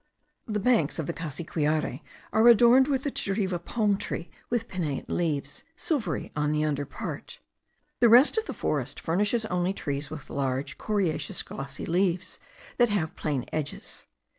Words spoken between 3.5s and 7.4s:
palm tree with pinnate leaves, silvery on the under part.